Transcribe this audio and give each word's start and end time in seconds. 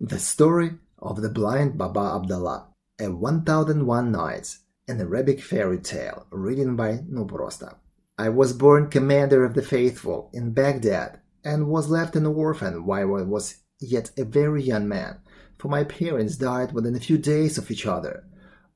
The 0.00 0.18
Story 0.18 0.74
of 0.98 1.22
the 1.22 1.30
Blind 1.30 1.78
Baba 1.78 2.16
Abdallah, 2.16 2.66
a 3.00 3.10
1001 3.10 4.12
Nights, 4.12 4.58
an 4.86 5.00
Arabic 5.00 5.40
fairy 5.40 5.78
tale, 5.78 6.26
written 6.30 6.76
by 6.76 6.98
Nuprosta. 7.10 7.76
I 8.18 8.28
was 8.28 8.52
born 8.52 8.90
commander 8.90 9.42
of 9.42 9.54
the 9.54 9.62
faithful 9.62 10.28
in 10.34 10.52
Baghdad 10.52 11.20
and 11.42 11.68
was 11.68 11.88
left 11.88 12.14
an 12.14 12.26
orphan 12.26 12.84
while 12.84 13.16
I 13.16 13.22
was 13.22 13.62
yet 13.80 14.10
a 14.18 14.26
very 14.26 14.62
young 14.62 14.86
man, 14.86 15.20
for 15.56 15.68
my 15.68 15.82
parents 15.82 16.36
died 16.36 16.72
within 16.72 16.94
a 16.94 17.00
few 17.00 17.16
days 17.16 17.56
of 17.56 17.70
each 17.70 17.86
other. 17.86 18.24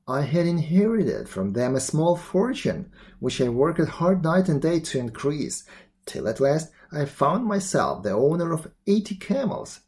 I 0.07 0.21
had 0.21 0.47
inherited 0.47 1.29
from 1.29 1.53
them 1.53 1.75
a 1.75 1.79
small 1.79 2.15
fortune, 2.15 2.91
which 3.19 3.39
I 3.39 3.49
worked 3.49 3.87
hard 3.87 4.23
night 4.23 4.49
and 4.49 4.59
day 4.59 4.79
to 4.79 4.97
increase, 4.97 5.65
till 6.07 6.27
at 6.27 6.39
last 6.39 6.71
I 6.91 7.05
found 7.05 7.45
myself 7.45 8.01
the 8.01 8.09
owner 8.09 8.51
of 8.51 8.71
eighty 8.87 9.13
camels. 9.13 9.81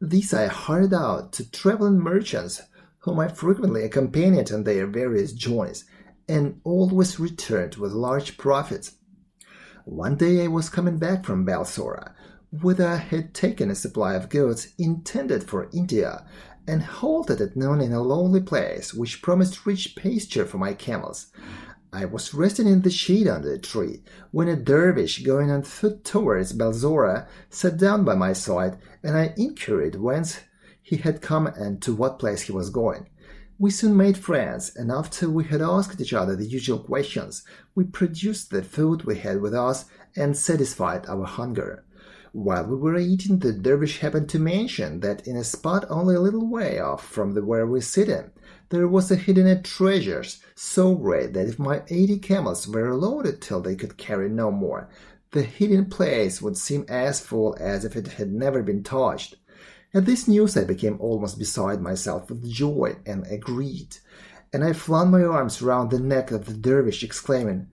These 0.00 0.34
I 0.34 0.46
hired 0.48 0.92
out 0.92 1.32
to 1.34 1.50
traveling 1.50 1.98
merchants, 1.98 2.60
whom 2.98 3.18
I 3.18 3.28
frequently 3.28 3.82
accompanied 3.82 4.52
on 4.52 4.64
their 4.64 4.86
various 4.86 5.32
journeys, 5.32 5.86
and 6.28 6.60
always 6.64 7.18
returned 7.18 7.76
with 7.76 7.92
large 7.92 8.36
profits. 8.36 8.96
One 9.86 10.16
day 10.16 10.44
I 10.44 10.48
was 10.48 10.68
coming 10.68 10.98
back 10.98 11.24
from 11.24 11.46
Balsora, 11.46 12.12
whither 12.50 12.86
I 12.86 12.96
had 12.96 13.32
taken 13.32 13.70
a 13.70 13.74
supply 13.74 14.14
of 14.14 14.28
goods 14.28 14.74
intended 14.76 15.44
for 15.44 15.70
India, 15.72 16.26
and 16.68 16.82
halted 16.82 17.40
at 17.40 17.56
noon 17.56 17.80
in 17.80 17.94
a 17.94 18.02
lonely 18.02 18.42
place 18.42 18.92
which 18.92 19.22
promised 19.22 19.64
rich 19.64 19.96
pasture 19.96 20.44
for 20.44 20.58
my 20.58 20.74
camels. 20.74 21.28
I 21.92 22.04
was 22.04 22.34
resting 22.34 22.66
in 22.66 22.82
the 22.82 22.90
shade 22.90 23.28
under 23.28 23.52
a 23.52 23.58
tree 23.58 24.02
when 24.30 24.48
a 24.48 24.56
dervish 24.56 25.22
going 25.22 25.50
on 25.50 25.62
foot 25.62 26.04
towards 26.04 26.52
Balsora 26.52 27.26
sat 27.48 27.78
down 27.78 28.04
by 28.04 28.14
my 28.14 28.32
side, 28.32 28.76
and 29.02 29.16
I 29.16 29.32
inquired 29.36 29.96
whence 29.96 30.40
he 30.82 30.96
had 30.96 31.22
come 31.22 31.46
and 31.46 31.80
to 31.82 31.94
what 31.94 32.18
place 32.18 32.42
he 32.42 32.52
was 32.52 32.70
going. 32.70 33.08
We 33.58 33.70
soon 33.70 33.96
made 33.96 34.18
friends, 34.18 34.76
and 34.76 34.92
after 34.92 35.30
we 35.30 35.44
had 35.44 35.62
asked 35.62 35.98
each 35.98 36.12
other 36.12 36.36
the 36.36 36.44
usual 36.44 36.78
questions, 36.78 37.42
we 37.74 37.84
produced 37.84 38.50
the 38.50 38.62
food 38.62 39.04
we 39.04 39.16
had 39.16 39.40
with 39.40 39.54
us 39.54 39.86
and 40.14 40.36
satisfied 40.36 41.06
our 41.06 41.24
hunger. 41.24 41.85
While 42.38 42.66
we 42.66 42.76
were 42.76 42.98
eating, 42.98 43.38
the 43.38 43.50
dervish 43.50 44.00
happened 44.00 44.28
to 44.28 44.38
mention 44.38 45.00
that 45.00 45.26
in 45.26 45.36
a 45.36 45.42
spot 45.42 45.86
only 45.88 46.16
a 46.16 46.20
little 46.20 46.46
way 46.46 46.78
off 46.78 47.08
from 47.08 47.32
the 47.32 47.42
where 47.42 47.66
we 47.66 47.80
sitting, 47.80 48.30
there 48.68 48.86
was 48.86 49.10
a 49.10 49.16
hidden 49.16 49.62
treasure 49.62 50.22
so 50.54 50.94
great 50.96 51.32
that 51.32 51.48
if 51.48 51.58
my 51.58 51.82
eighty 51.88 52.18
camels 52.18 52.68
were 52.68 52.94
loaded 52.94 53.40
till 53.40 53.62
they 53.62 53.74
could 53.74 53.96
carry 53.96 54.28
no 54.28 54.50
more, 54.50 54.90
the 55.30 55.44
hidden 55.44 55.86
place 55.86 56.42
would 56.42 56.58
seem 56.58 56.84
as 56.90 57.20
full 57.20 57.56
as 57.58 57.86
if 57.86 57.96
it 57.96 58.06
had 58.06 58.30
never 58.30 58.62
been 58.62 58.82
touched. 58.82 59.36
At 59.94 60.04
this 60.04 60.28
news 60.28 60.58
I 60.58 60.64
became 60.64 61.00
almost 61.00 61.38
beside 61.38 61.80
myself 61.80 62.28
with 62.28 62.46
joy 62.46 62.96
and 63.06 63.26
agreed, 63.28 63.96
and 64.52 64.62
I 64.62 64.74
flung 64.74 65.10
my 65.10 65.24
arms 65.24 65.62
round 65.62 65.90
the 65.90 65.98
neck 65.98 66.30
of 66.32 66.44
the 66.44 66.52
dervish, 66.52 67.02
exclaiming, 67.02 67.68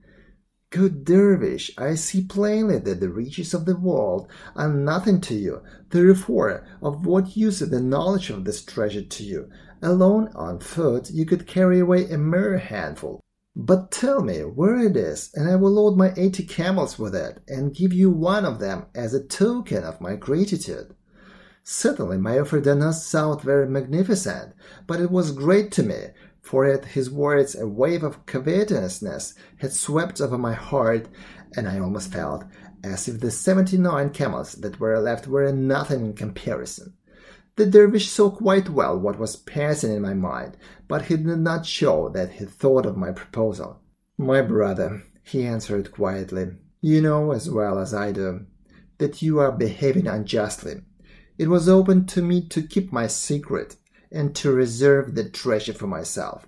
Good 0.73 1.05
dervish, 1.05 1.69
I 1.77 1.93
see 1.93 2.23
plainly 2.23 2.79
that 2.79 2.99
the 2.99 3.09
riches 3.09 3.53
of 3.53 3.65
the 3.65 3.75
world 3.75 4.27
are 4.55 4.73
nothing 4.73 5.21
to 5.21 5.35
you. 5.35 5.61
Therefore, 5.91 6.65
of 6.81 7.05
what 7.05 7.37
use 7.37 7.61
is 7.61 7.69
the 7.69 7.79
knowledge 7.79 8.31
of 8.31 8.43
this 8.43 8.65
treasure 8.65 9.03
to 9.03 9.23
you? 9.23 9.51
Alone 9.83 10.31
on 10.33 10.59
foot, 10.59 11.11
you 11.11 11.27
could 11.27 11.45
carry 11.45 11.79
away 11.79 12.09
a 12.09 12.17
mere 12.17 12.57
handful. 12.57 13.21
But 13.55 13.91
tell 13.91 14.23
me 14.23 14.39
where 14.39 14.79
it 14.79 14.97
is, 14.97 15.29
and 15.35 15.47
I 15.47 15.57
will 15.57 15.73
load 15.73 15.95
my 15.95 16.11
eighty 16.17 16.43
camels 16.43 16.97
with 16.97 17.13
it, 17.13 17.43
and 17.47 17.75
give 17.75 17.93
you 17.93 18.09
one 18.09 18.43
of 18.43 18.57
them 18.57 18.87
as 18.95 19.13
a 19.13 19.23
token 19.23 19.83
of 19.83 20.01
my 20.01 20.15
gratitude. 20.15 20.95
Certainly, 21.63 22.17
my 22.17 22.39
offer 22.39 22.59
did 22.59 22.79
not 22.79 22.95
sound 22.95 23.43
very 23.43 23.69
magnificent, 23.69 24.53
but 24.87 24.99
it 24.99 25.11
was 25.11 25.33
great 25.33 25.71
to 25.73 25.83
me, 25.83 26.07
for 26.43 26.65
at 26.65 26.85
his 26.85 27.09
words 27.09 27.55
a 27.55 27.65
wave 27.65 28.03
of 28.03 28.25
covetousness 28.25 29.33
had 29.57 29.73
swept 29.73 30.21
over 30.21 30.37
my 30.37 30.53
heart, 30.53 31.07
and 31.55 31.67
I 31.67 31.79
almost 31.79 32.11
felt 32.11 32.43
as 32.83 33.07
if 33.07 33.21
the 33.21 33.31
seventy 33.31 33.77
nine 33.77 34.09
camels 34.09 34.53
that 34.55 34.79
were 34.79 34.99
left 34.99 35.25
were 35.25 35.51
nothing 35.53 36.05
in 36.05 36.13
comparison. 36.13 36.93
The 37.55 37.65
dervish 37.65 38.09
saw 38.09 38.29
quite 38.29 38.69
well 38.69 38.99
what 38.99 39.17
was 39.17 39.37
passing 39.37 39.93
in 39.93 40.01
my 40.01 40.13
mind, 40.13 40.57
but 40.87 41.03
he 41.03 41.15
did 41.15 41.39
not 41.39 41.65
show 41.65 42.09
that 42.09 42.33
he 42.33 42.45
thought 42.45 42.85
of 42.85 42.97
my 42.97 43.11
proposal. 43.11 43.79
My 44.17 44.41
brother, 44.41 45.03
he 45.23 45.45
answered 45.45 45.91
quietly, 45.91 46.47
you 46.81 47.01
know 47.01 47.31
as 47.31 47.49
well 47.49 47.79
as 47.79 47.93
I 47.93 48.11
do 48.11 48.45
that 48.97 49.21
you 49.21 49.39
are 49.39 49.51
behaving 49.51 50.07
unjustly. 50.07 50.81
It 51.37 51.47
was 51.47 51.69
open 51.69 52.05
to 52.07 52.21
me 52.21 52.47
to 52.49 52.61
keep 52.61 52.91
my 52.91 53.07
secret 53.07 53.77
and 54.13 54.35
to 54.35 54.51
reserve 54.51 55.15
the 55.15 55.27
treasure 55.27 55.73
for 55.73 55.87
myself. 55.87 56.47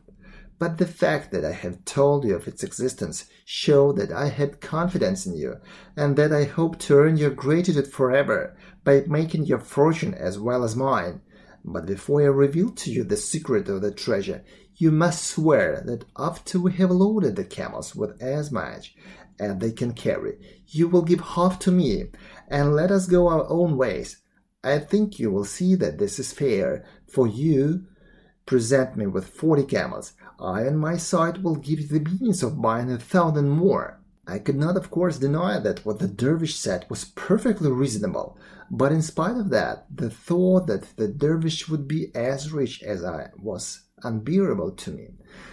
But 0.57 0.77
the 0.77 0.87
fact 0.87 1.31
that 1.31 1.43
I 1.43 1.51
have 1.51 1.83
told 1.83 2.23
you 2.23 2.35
of 2.35 2.47
its 2.47 2.63
existence 2.63 3.25
show 3.43 3.91
that 3.93 4.11
I 4.11 4.29
had 4.29 4.61
confidence 4.61 5.25
in 5.25 5.35
you, 5.35 5.57
and 5.97 6.15
that 6.15 6.31
I 6.31 6.45
hope 6.45 6.79
to 6.79 6.95
earn 6.95 7.17
your 7.17 7.31
gratitude 7.31 7.91
forever 7.91 8.55
by 8.85 9.03
making 9.07 9.45
your 9.45 9.59
fortune 9.59 10.13
as 10.13 10.39
well 10.39 10.63
as 10.63 10.75
mine. 10.75 11.21
But 11.65 11.87
before 11.87 12.21
I 12.21 12.25
reveal 12.25 12.69
to 12.69 12.91
you 12.91 13.03
the 13.03 13.17
secret 13.17 13.67
of 13.67 13.81
the 13.81 13.91
treasure, 13.91 14.43
you 14.77 14.91
must 14.91 15.27
swear 15.27 15.81
that 15.85 16.05
after 16.17 16.59
we 16.59 16.73
have 16.73 16.91
loaded 16.91 17.35
the 17.35 17.43
camels 17.43 17.95
with 17.95 18.21
as 18.21 18.51
much 18.51 18.95
as 19.39 19.57
they 19.57 19.71
can 19.71 19.93
carry, 19.93 20.37
you 20.67 20.87
will 20.87 21.01
give 21.01 21.21
half 21.21 21.59
to 21.59 21.71
me, 21.71 22.05
and 22.47 22.75
let 22.75 22.91
us 22.91 23.07
go 23.07 23.27
our 23.27 23.49
own 23.49 23.75
ways. 23.77 24.21
I 24.65 24.79
think 24.79 25.19
you 25.19 25.29
will 25.29 25.45
see 25.45 25.75
that 25.75 25.99
this 25.99 26.17
is 26.17 26.33
fair, 26.33 26.83
for 27.07 27.27
you 27.27 27.85
present 28.47 28.97
me 28.97 29.05
with 29.05 29.27
forty 29.27 29.63
camels. 29.63 30.13
I 30.39 30.65
on 30.65 30.77
my 30.77 30.97
side 30.97 31.43
will 31.43 31.55
give 31.55 31.79
you 31.79 31.87
the 31.87 32.09
means 32.19 32.43
of 32.43 32.61
buying 32.61 32.91
a 32.91 32.97
thousand 32.97 33.49
more. 33.49 34.01
I 34.27 34.39
could 34.39 34.55
not, 34.55 34.75
of 34.75 34.89
course, 34.89 35.19
deny 35.19 35.59
that 35.59 35.85
what 35.85 35.99
the 35.99 36.07
dervish 36.07 36.55
said 36.55 36.87
was 36.89 37.05
perfectly 37.05 37.71
reasonable, 37.71 38.39
but 38.71 38.91
in 38.91 39.03
spite 39.03 39.37
of 39.37 39.51
that, 39.51 39.85
the 39.95 40.09
thought 40.09 40.65
that 40.65 40.95
the 40.95 41.07
dervish 41.07 41.69
would 41.69 41.87
be 41.87 42.09
as 42.15 42.51
rich 42.51 42.81
as 42.81 43.05
I 43.05 43.29
was 43.37 43.81
unbearable 44.03 44.71
to 44.71 44.91
me. 44.91 45.09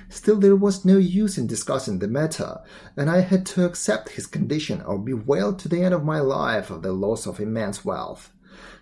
Still, 0.08 0.40
there 0.40 0.56
was 0.56 0.86
no 0.86 0.96
use 0.96 1.36
in 1.36 1.46
discussing 1.46 1.98
the 1.98 2.08
matter, 2.08 2.60
and 2.96 3.10
I 3.10 3.20
had 3.20 3.44
to 3.46 3.66
accept 3.66 4.10
his 4.10 4.26
condition 4.26 4.80
or 4.80 4.98
bewail 4.98 5.54
to 5.54 5.68
the 5.68 5.82
end 5.82 5.92
of 5.92 6.04
my 6.04 6.20
life 6.20 6.70
of 6.70 6.82
the 6.82 6.92
loss 6.92 7.26
of 7.26 7.40
immense 7.40 7.84
wealth. 7.84 8.32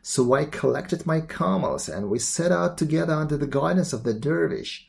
So 0.03 0.33
I 0.33 0.45
collected 0.45 1.07
my 1.07 1.21
camels, 1.21 1.89
and 1.89 2.11
we 2.11 2.19
set 2.19 2.53
out 2.53 2.79
together 2.79 3.15
under 3.15 3.37
the 3.37 3.47
guidance 3.47 3.93
of 3.93 4.05
the 4.05 4.15
dervish. 4.15 4.89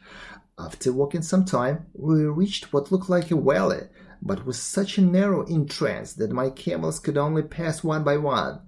After 0.58 0.94
walking 0.94 1.22
some 1.22 1.46
time, 1.46 1.88
we 1.94 2.24
reached 2.24 2.72
what 2.72 2.92
looked 2.92 3.10
like 3.10 3.32
a 3.32 3.36
valley, 3.36 3.88
but 4.22 4.46
with 4.46 4.56
such 4.56 4.98
a 4.98 5.02
narrow 5.02 5.44
entrance 5.44 6.14
that 6.14 6.32
my 6.32 6.50
camels 6.50 7.00
could 7.00 7.18
only 7.18 7.42
pass 7.42 7.84
one 7.84 8.04
by 8.04 8.18
one. 8.18 8.60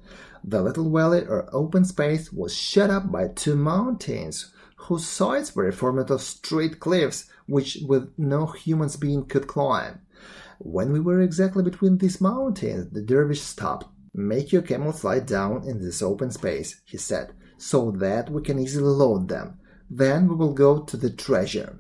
The 0.44 0.62
little 0.62 0.90
valley 0.90 1.22
or 1.22 1.50
open 1.54 1.86
space 1.86 2.34
was 2.34 2.56
shut 2.56 2.90
up 2.90 3.12
by 3.12 3.28
two 3.28 3.56
mountains, 3.56 4.52
whose 4.76 5.06
sides 5.06 5.56
were 5.56 5.72
formed 5.72 6.10
of 6.10 6.22
straight 6.22 6.80
cliffs 6.80 7.30
which 7.46 7.80
with 7.88 8.12
no 8.18 8.48
human 8.48 8.90
being 9.00 9.26
could 9.26 9.48
climb. 9.48 10.02
When 10.60 10.92
we 10.92 11.00
were 11.00 11.22
exactly 11.22 11.64
between 11.64 11.98
these 11.98 12.22
mountains, 12.22 12.92
the 12.92 13.02
dervish 13.02 13.42
stopped. 13.42 13.88
Make 14.14 14.52
your 14.52 14.62
camels 14.62 15.04
lie 15.04 15.20
down 15.20 15.68
in 15.68 15.82
this 15.82 16.02
open 16.02 16.30
space, 16.30 16.82
he 16.86 16.98
said, 16.98 17.34
so 17.58 17.92
that 17.92 18.30
we 18.30 18.42
can 18.42 18.60
easily 18.60 18.90
load 18.90 19.28
them. 19.28 19.60
Then 19.90 20.28
we 20.28 20.36
will 20.36 20.54
go 20.54 20.84
to 20.84 20.98
the 20.98 21.10
treasure. 21.10 21.80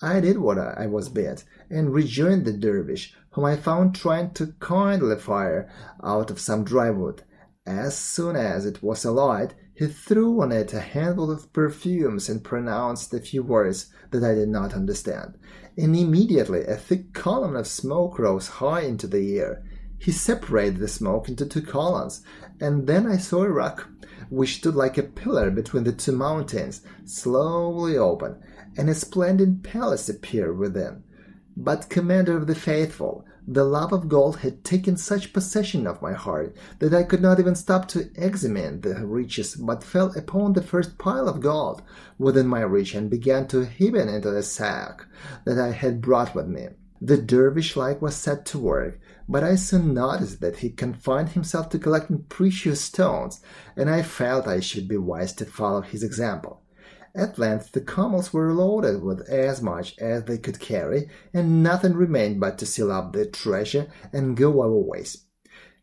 I 0.00 0.20
did 0.20 0.38
what 0.38 0.58
I 0.58 0.86
was 0.86 1.08
bid, 1.08 1.42
and 1.70 1.92
rejoined 1.92 2.44
the 2.44 2.52
dervish, 2.52 3.14
whom 3.30 3.46
I 3.46 3.56
found 3.56 3.94
trying 3.94 4.32
to 4.34 4.54
kindle 4.60 5.10
a 5.10 5.16
fire 5.16 5.68
out 6.02 6.30
of 6.30 6.38
some 6.38 6.64
dry 6.64 6.90
wood. 6.90 7.22
As 7.66 7.96
soon 7.96 8.36
as 8.36 8.64
it 8.64 8.82
was 8.82 9.04
alight, 9.04 9.54
he 9.74 9.88
threw 9.88 10.40
on 10.40 10.52
it 10.52 10.72
a 10.72 10.80
handful 10.80 11.30
of 11.30 11.52
perfumes 11.52 12.28
and 12.28 12.44
pronounced 12.44 13.12
a 13.12 13.20
few 13.20 13.42
words 13.42 13.92
that 14.10 14.22
I 14.22 14.34
did 14.34 14.48
not 14.48 14.72
understand. 14.72 15.36
And 15.76 15.96
immediately 15.96 16.64
a 16.64 16.76
thick 16.76 17.12
column 17.12 17.56
of 17.56 17.66
smoke 17.66 18.18
rose 18.18 18.48
high 18.48 18.82
into 18.82 19.06
the 19.06 19.38
air. 19.38 19.64
He 19.98 20.12
separated 20.12 20.78
the 20.78 20.88
smoke 20.88 21.28
into 21.28 21.46
two 21.46 21.62
columns, 21.62 22.22
and 22.60 22.86
then 22.86 23.06
I 23.06 23.16
saw 23.16 23.42
a 23.42 23.50
rock, 23.50 23.88
which 24.28 24.56
stood 24.56 24.74
like 24.74 24.98
a 24.98 25.02
pillar 25.02 25.50
between 25.50 25.84
the 25.84 25.92
two 25.92 26.12
mountains, 26.12 26.82
slowly 27.04 27.96
open, 27.96 28.36
and 28.76 28.90
a 28.90 28.94
splendid 28.94 29.62
palace 29.62 30.08
appeared 30.08 30.58
within. 30.58 31.02
But, 31.56 31.88
Commander 31.88 32.36
of 32.36 32.46
the 32.46 32.54
Faithful, 32.54 33.24
the 33.48 33.64
love 33.64 33.92
of 33.92 34.08
gold 34.08 34.38
had 34.38 34.64
taken 34.64 34.96
such 34.96 35.32
possession 35.32 35.86
of 35.86 36.02
my 36.02 36.12
heart 36.12 36.56
that 36.80 36.92
I 36.92 37.04
could 37.04 37.22
not 37.22 37.38
even 37.38 37.54
stop 37.54 37.86
to 37.88 38.10
examine 38.16 38.80
the 38.80 39.06
riches, 39.06 39.54
but 39.54 39.84
fell 39.84 40.12
upon 40.16 40.52
the 40.52 40.62
first 40.62 40.98
pile 40.98 41.28
of 41.28 41.40
gold 41.40 41.82
within 42.18 42.48
my 42.48 42.60
reach 42.62 42.94
and 42.94 43.08
began 43.08 43.46
to 43.48 43.64
heave 43.64 43.94
it 43.94 44.08
into 44.08 44.30
the 44.30 44.42
sack 44.42 45.06
that 45.44 45.58
I 45.58 45.70
had 45.70 46.00
brought 46.00 46.34
with 46.34 46.48
me. 46.48 46.68
The 47.00 47.18
dervish 47.18 47.76
likewise 47.76 48.16
set 48.16 48.44
to 48.46 48.58
work, 48.58 48.98
but 49.28 49.42
I 49.42 49.56
soon 49.56 49.94
noticed 49.94 50.40
that 50.40 50.58
he 50.58 50.70
confined 50.70 51.30
himself 51.30 51.68
to 51.70 51.78
collecting 51.78 52.24
precious 52.28 52.80
stones, 52.80 53.40
and 53.76 53.90
I 53.90 54.02
felt 54.02 54.46
I 54.46 54.60
should 54.60 54.88
be 54.88 54.96
wise 54.96 55.32
to 55.34 55.44
follow 55.44 55.80
his 55.82 56.02
example. 56.02 56.62
At 57.14 57.38
length 57.38 57.72
the 57.72 57.80
camels 57.80 58.32
were 58.32 58.52
loaded 58.52 59.02
with 59.02 59.28
as 59.28 59.62
much 59.62 59.98
as 59.98 60.24
they 60.24 60.38
could 60.38 60.60
carry, 60.60 61.08
and 61.32 61.62
nothing 61.62 61.94
remained 61.94 62.40
but 62.40 62.58
to 62.58 62.66
seal 62.66 62.92
up 62.92 63.12
the 63.12 63.26
treasure 63.26 63.88
and 64.12 64.36
go 64.36 64.62
our 64.62 64.70
ways. 64.70 65.25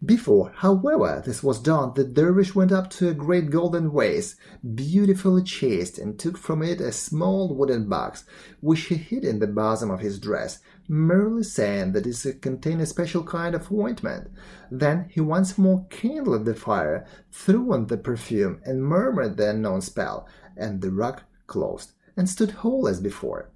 Before, 0.05 0.51
however, 0.55 1.23
this 1.25 1.41
was 1.41 1.61
done, 1.61 1.93
the 1.95 2.03
dervish 2.03 2.53
went 2.53 2.73
up 2.73 2.89
to 2.91 3.07
a 3.07 3.13
great 3.13 3.49
golden 3.49 3.89
vase, 3.89 4.35
beautifully 4.75 5.43
chased, 5.43 5.97
and 5.97 6.19
took 6.19 6.37
from 6.37 6.61
it 6.61 6.81
a 6.81 6.91
small 6.91 7.55
wooden 7.55 7.87
box, 7.87 8.25
which 8.59 8.81
he 8.81 8.95
hid 8.95 9.23
in 9.23 9.39
the 9.39 9.47
bosom 9.47 9.89
of 9.89 10.01
his 10.01 10.19
dress, 10.19 10.59
merely 10.89 11.43
saying 11.43 11.93
that 11.93 12.05
it 12.05 12.41
contained 12.41 12.81
a 12.81 12.85
special 12.85 13.23
kind 13.23 13.55
of 13.55 13.71
ointment. 13.71 14.29
Then 14.69 15.07
he 15.09 15.21
once 15.21 15.57
more 15.57 15.85
kindled 15.89 16.43
the 16.43 16.55
fire, 16.55 17.05
threw 17.31 17.71
on 17.71 17.87
the 17.87 17.95
perfume, 17.95 18.59
and 18.65 18.83
murmured 18.83 19.37
the 19.37 19.51
unknown 19.51 19.79
spell, 19.79 20.27
and 20.57 20.81
the 20.81 20.91
rock 20.91 21.23
closed, 21.47 21.93
and 22.17 22.27
stood 22.27 22.51
whole 22.51 22.89
as 22.89 22.99
before. 22.99 23.51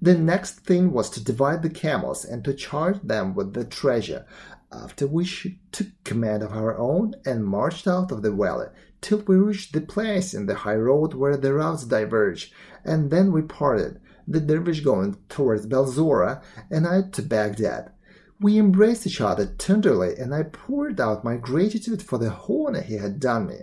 The 0.00 0.18
next 0.18 0.66
thing 0.66 0.92
was 0.92 1.08
to 1.10 1.22
divide 1.22 1.62
the 1.62 1.70
camels 1.70 2.24
and 2.24 2.44
to 2.44 2.54
charge 2.54 3.00
them 3.02 3.36
with 3.36 3.54
the 3.54 3.64
treasure, 3.64 4.26
after 4.72 5.06
which 5.06 5.44
we 5.44 5.58
took 5.70 5.88
command 6.04 6.42
of 6.42 6.52
our 6.52 6.78
own 6.78 7.14
and 7.24 7.44
marched 7.44 7.86
out 7.86 8.10
of 8.10 8.22
the 8.22 8.32
valley 8.32 8.68
till 9.00 9.18
we 9.18 9.36
reached 9.36 9.72
the 9.72 9.80
place 9.80 10.32
in 10.32 10.46
the 10.46 10.54
high 10.54 10.76
road 10.76 11.14
where 11.14 11.36
the 11.36 11.52
routes 11.52 11.84
diverged, 11.84 12.52
and 12.84 13.10
then 13.10 13.32
we 13.32 13.42
parted, 13.42 14.00
the 14.26 14.40
dervish 14.40 14.80
going 14.80 15.16
towards 15.28 15.66
Balsora 15.66 16.42
and 16.70 16.86
I 16.86 17.02
to 17.12 17.22
Baghdad. 17.22 17.92
We 18.40 18.58
embraced 18.58 19.06
each 19.06 19.20
other 19.20 19.46
tenderly, 19.46 20.16
and 20.16 20.34
I 20.34 20.42
poured 20.42 21.00
out 21.00 21.22
my 21.22 21.36
gratitude 21.36 22.02
for 22.02 22.18
the 22.18 22.32
honor 22.48 22.80
he 22.80 22.96
had 22.96 23.20
done 23.20 23.46
me 23.46 23.58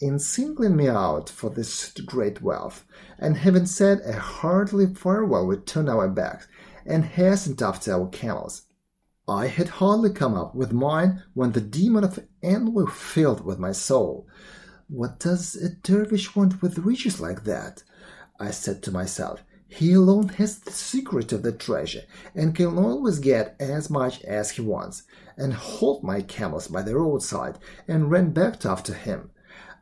in 0.00 0.18
singling 0.18 0.76
me 0.76 0.88
out 0.88 1.30
for 1.30 1.50
this 1.50 1.92
great 2.04 2.42
wealth, 2.42 2.84
and 3.18 3.36
having 3.36 3.66
said 3.66 4.00
a 4.04 4.12
hearty 4.12 4.86
farewell, 4.86 5.46
we 5.46 5.56
turned 5.56 5.88
our 5.88 6.08
backs 6.08 6.46
and 6.84 7.04
hastened 7.04 7.62
after 7.62 7.92
our 7.92 8.08
camels. 8.08 8.62
I 9.26 9.46
had 9.46 9.68
hardly 9.68 10.10
come 10.10 10.34
up 10.34 10.54
with 10.54 10.72
mine 10.72 11.22
when 11.32 11.52
the 11.52 11.60
demon 11.60 12.04
of 12.04 12.18
envy 12.42 12.84
filled 12.90 13.44
with 13.44 13.58
my 13.58 13.72
soul. 13.72 14.28
What 14.88 15.18
does 15.18 15.56
a 15.56 15.70
dervish 15.70 16.36
want 16.36 16.60
with 16.60 16.78
riches 16.78 17.20
like 17.20 17.44
that? 17.44 17.82
I 18.38 18.50
said 18.50 18.82
to 18.82 18.90
myself. 18.90 19.42
He 19.66 19.94
alone 19.94 20.28
has 20.28 20.58
the 20.58 20.70
secret 20.70 21.32
of 21.32 21.42
the 21.42 21.52
treasure, 21.52 22.02
and 22.34 22.54
can 22.54 22.76
always 22.76 23.18
get 23.18 23.56
as 23.58 23.88
much 23.88 24.22
as 24.24 24.52
he 24.52 24.62
wants, 24.62 25.04
and 25.38 25.54
halt 25.54 26.04
my 26.04 26.20
camels 26.20 26.68
by 26.68 26.82
the 26.82 26.94
roadside, 26.94 27.58
and 27.88 28.10
ran 28.10 28.30
back 28.30 28.64
after 28.66 28.92
him. 28.92 29.30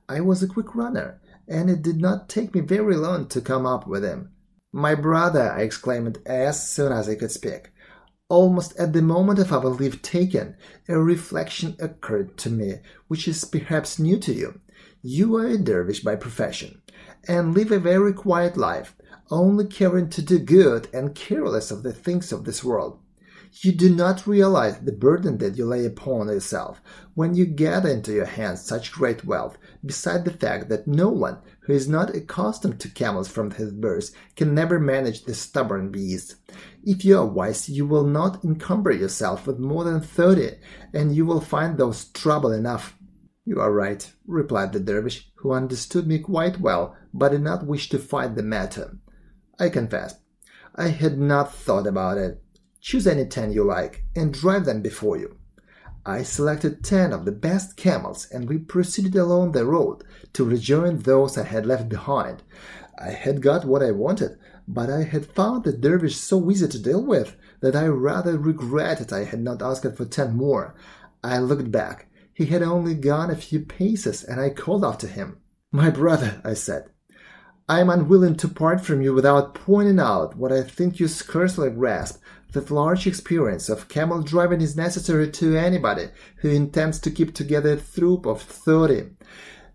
I 0.08 0.20
was 0.20 0.42
a 0.42 0.48
quick 0.48 0.74
runner, 0.76 1.20
and 1.48 1.68
it 1.68 1.82
did 1.82 2.00
not 2.00 2.28
take 2.28 2.54
me 2.54 2.60
very 2.60 2.96
long 2.96 3.26
to 3.28 3.40
come 3.40 3.66
up 3.66 3.88
with 3.88 4.04
him. 4.04 4.30
My 4.72 4.94
brother, 4.94 5.50
I 5.50 5.62
exclaimed 5.62 6.18
as 6.24 6.70
soon 6.70 6.92
as 6.92 7.08
I 7.08 7.16
could 7.16 7.32
speak. 7.32 7.72
Almost 8.32 8.74
at 8.78 8.94
the 8.94 9.02
moment 9.02 9.38
of 9.40 9.52
our 9.52 9.68
leave 9.68 10.00
taking, 10.00 10.54
a 10.88 10.98
reflection 10.98 11.76
occurred 11.78 12.38
to 12.38 12.48
me 12.48 12.76
which 13.06 13.28
is 13.28 13.44
perhaps 13.44 13.98
new 13.98 14.18
to 14.20 14.32
you. 14.32 14.58
You 15.02 15.36
are 15.36 15.48
a 15.48 15.58
dervish 15.58 16.00
by 16.00 16.16
profession, 16.16 16.80
and 17.28 17.52
live 17.52 17.70
a 17.70 17.78
very 17.78 18.14
quiet 18.14 18.56
life, 18.56 18.96
only 19.30 19.66
caring 19.66 20.08
to 20.08 20.22
do 20.22 20.38
good 20.38 20.88
and 20.94 21.14
careless 21.14 21.70
of 21.70 21.82
the 21.82 21.92
things 21.92 22.32
of 22.32 22.44
this 22.44 22.64
world. 22.64 22.98
You 23.54 23.72
do 23.72 23.94
not 23.94 24.26
realize 24.26 24.78
the 24.78 24.92
burden 24.92 25.36
that 25.38 25.58
you 25.58 25.66
lay 25.66 25.84
upon 25.84 26.28
yourself 26.28 26.80
when 27.14 27.34
you 27.34 27.44
gather 27.44 27.90
into 27.90 28.10
your 28.10 28.24
hands 28.24 28.62
such 28.62 28.90
great 28.90 29.26
wealth, 29.26 29.58
beside 29.84 30.24
the 30.24 30.32
fact 30.32 30.70
that 30.70 30.88
no 30.88 31.10
one 31.10 31.36
who 31.60 31.74
is 31.74 31.86
not 31.86 32.16
accustomed 32.16 32.80
to 32.80 32.88
camels 32.88 33.28
from 33.28 33.50
his 33.50 33.70
birth 33.70 34.10
can 34.36 34.54
never 34.54 34.80
manage 34.80 35.24
the 35.24 35.34
stubborn 35.34 35.90
beast. 35.90 36.36
If 36.82 37.04
you 37.04 37.18
are 37.18 37.26
wise, 37.26 37.68
you 37.68 37.86
will 37.86 38.04
not 38.04 38.42
encumber 38.42 38.90
yourself 38.90 39.46
with 39.46 39.58
more 39.58 39.84
than 39.84 40.00
thirty, 40.00 40.52
and 40.94 41.14
you 41.14 41.26
will 41.26 41.42
find 41.42 41.76
those 41.76 42.06
trouble 42.06 42.52
enough. 42.52 42.96
You 43.44 43.60
are 43.60 43.72
right, 43.72 44.10
replied 44.26 44.72
the 44.72 44.80
dervish, 44.80 45.30
who 45.36 45.52
understood 45.52 46.06
me 46.06 46.20
quite 46.20 46.58
well, 46.58 46.96
but 47.12 47.32
did 47.32 47.42
not 47.42 47.66
wish 47.66 47.90
to 47.90 47.98
fight 47.98 48.34
the 48.34 48.42
matter. 48.42 48.96
I 49.58 49.68
confess, 49.68 50.14
I 50.74 50.88
had 50.88 51.18
not 51.18 51.54
thought 51.54 51.86
about 51.86 52.16
it. 52.16 52.41
Choose 52.82 53.06
any 53.06 53.26
ten 53.26 53.52
you 53.52 53.62
like, 53.62 54.02
and 54.16 54.34
drive 54.34 54.64
them 54.64 54.82
before 54.82 55.16
you. 55.16 55.36
I 56.04 56.24
selected 56.24 56.82
ten 56.82 57.12
of 57.12 57.24
the 57.24 57.30
best 57.30 57.76
camels, 57.76 58.26
and 58.32 58.48
we 58.48 58.58
proceeded 58.58 59.14
along 59.14 59.52
the 59.52 59.64
road 59.64 60.02
to 60.32 60.44
rejoin 60.44 60.98
those 60.98 61.38
I 61.38 61.44
had 61.44 61.64
left 61.64 61.88
behind. 61.88 62.42
I 62.98 63.10
had 63.10 63.40
got 63.40 63.64
what 63.64 63.84
I 63.84 63.92
wanted, 63.92 64.36
but 64.66 64.90
I 64.90 65.04
had 65.04 65.26
found 65.26 65.62
the 65.62 65.72
dervish 65.72 66.16
so 66.16 66.50
easy 66.50 66.66
to 66.66 66.82
deal 66.82 67.04
with 67.04 67.36
that 67.60 67.76
I 67.76 67.86
rather 67.86 68.36
regretted 68.36 69.12
I 69.12 69.24
had 69.26 69.40
not 69.40 69.62
asked 69.62 69.96
for 69.96 70.04
ten 70.04 70.34
more. 70.34 70.74
I 71.22 71.38
looked 71.38 71.70
back. 71.70 72.08
He 72.34 72.46
had 72.46 72.64
only 72.64 72.96
gone 72.96 73.30
a 73.30 73.36
few 73.36 73.60
paces, 73.60 74.24
and 74.24 74.40
I 74.40 74.50
called 74.50 74.84
after 74.84 75.06
him. 75.06 75.36
My 75.70 75.88
brother, 75.88 76.42
I 76.44 76.54
said, 76.54 76.90
I 77.68 77.80
am 77.80 77.90
unwilling 77.90 78.36
to 78.38 78.48
part 78.48 78.80
from 78.80 79.02
you 79.02 79.14
without 79.14 79.54
pointing 79.54 80.00
out 80.00 80.36
what 80.36 80.50
I 80.50 80.62
think 80.62 80.98
you 80.98 81.06
scarcely 81.06 81.70
grasp 81.70 82.20
that 82.52 82.70
large 82.70 83.06
experience 83.06 83.68
of 83.68 83.88
camel 83.88 84.22
driving 84.22 84.60
is 84.60 84.76
necessary 84.76 85.30
to 85.30 85.56
anybody 85.56 86.08
who 86.36 86.48
intends 86.48 86.98
to 87.00 87.10
keep 87.10 87.34
together 87.34 87.72
a 87.72 87.80
troop 87.80 88.26
of 88.26 88.42
thirty. 88.42 89.10